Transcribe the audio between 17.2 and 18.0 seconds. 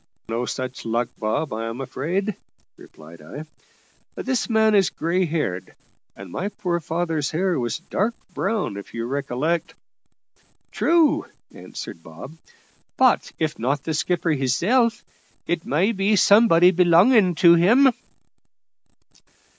to him."